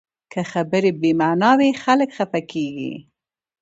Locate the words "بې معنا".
1.01-1.51